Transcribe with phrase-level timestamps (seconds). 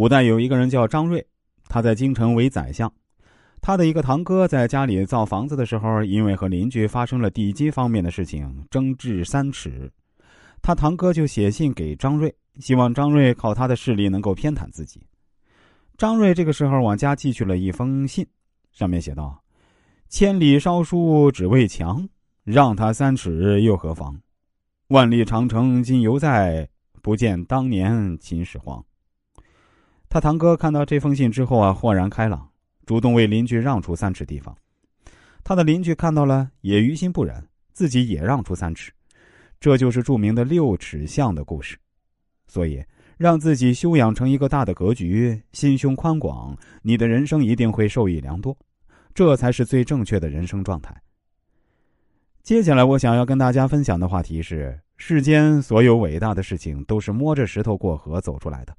[0.00, 1.22] 古代有一个人叫张瑞，
[1.68, 2.90] 他在京城为宰相。
[3.60, 9.92] 他的一个堂哥在家里造房子的时候，因为和邻居发生了地基方面的事情，争执三尺。
[10.62, 15.02] 他堂哥就写信给张瑞，希望张瑞靠他的势力能够偏袒自己。
[15.98, 18.26] 张瑞这个时候往家寄去了一封信，
[18.72, 19.38] 上面写道
[20.08, 22.08] ：“千里烧书只为墙，
[22.42, 24.18] 让他三尺又何妨？
[24.88, 26.66] 万里长城今犹在，
[27.02, 28.82] 不见当年秦始皇。”
[30.10, 32.50] 他堂哥看到这封信之后啊，豁然开朗。
[32.84, 34.56] 主动为邻居让出三尺地方，
[35.44, 38.90] 他的邻居看到了也于心不忍，自己也让出三尺，
[39.60, 41.78] 这就是著名的六尺巷的故事。
[42.48, 42.82] 所以，
[43.16, 48.58] 让自己修养成一个大的格局，心胸宽广，你的人生一定会受益良多，
[49.14, 50.92] 这才是最正确的人生状态。
[52.42, 58.76] 接下来，我想要跟大家分享的话题是：世间所有伟大的事情，都是摸着石头过河走出来的。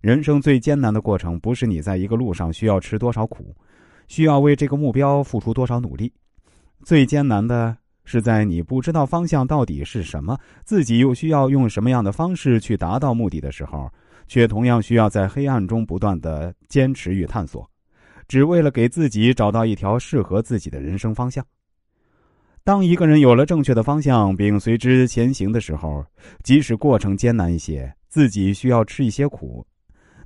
[0.00, 3.54] 人生最艰难的过程，不是你在一个路上需要吃多少苦，
[4.08, 6.10] 需要为这个目标付出多少努力，
[6.84, 13.92] 最艰难的是在你不知道方向到底是什么，自己又需要用什么样的方式去达到目的的时候，
[14.26, 17.68] 却同样需要在黑暗中不断的坚持与探索，
[18.26, 21.44] 只为了给自己找到一条适合自己的人生方向。
[22.64, 26.02] 当一个人有了正确的方向，并随之前行的时候，
[26.42, 29.66] 即使过程艰难一些，自己需要吃一些苦。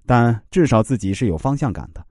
[0.06, 2.04] 但至少自己是有方向感的。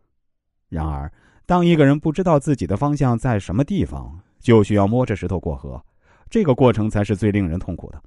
[0.69, 1.11] 然而，
[1.45, 5.83] 当一个人不知道自己的方向在什么地方，就需要摸着石头过河，
[6.29, 8.01] 这个过程才是最令人痛苦的。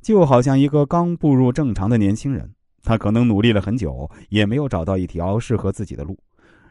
[0.00, 6.18] 就好像一个刚步入正常的年轻人，他可能努力了很久，也没有找到一条适合自己的路，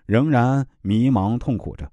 [0.05, 1.91] 仍然迷茫痛苦着，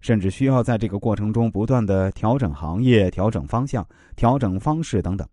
[0.00, 5.26] 甚至需要在这个过程中不断的调整行业、调整方向、调整方式等等。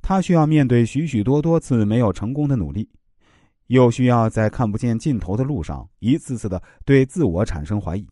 [0.00, 2.88] 他需要面对许许多多次没有成功的努力。
[3.70, 8.04] 又需要在看不见尽头的路上，一次次的对自我产生怀疑。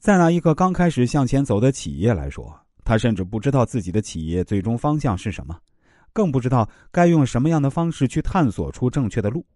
[0.00, 2.52] 再拿一个刚开始向前走的企业来说，
[2.84, 5.56] 他甚至不知道自己的企业最终方向是什么，
[6.12, 9.46] 更不知道该用什么样的方式去探索出正确的路，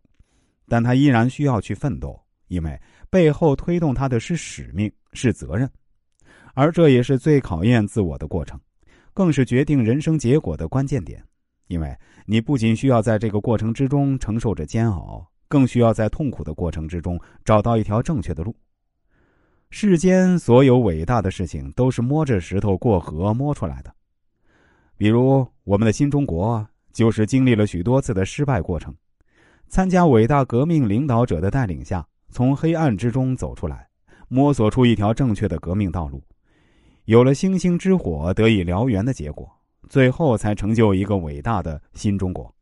[0.68, 2.16] 但他依然需要去奋斗，
[2.46, 5.68] 因为背后推动他的是使命，是责任，
[6.54, 8.60] 而这也是最考验自我的过程，
[9.12, 11.20] 更是决定人生结果的关键点。
[11.72, 11.96] 因为
[12.26, 18.54] 你不仅需要在这个过程之中承受着煎熬，更需要在痛苦的过程之中找到一条正确的路。
[19.70, 23.90] 世间所有伟大的事情都是摸着石头过河摸出来的，
[24.98, 28.94] 比如我们的新中国就是经历了许多次的失败过程，
[29.68, 33.88] 参加伟大革命领导者的带领下，从黑暗之中走出来，
[34.28, 36.22] 摸索出一条正确的革命道路，
[37.06, 39.50] 有了星星之火得以燎原的结果。
[39.88, 42.54] 最后才成就一个伟大的新中国。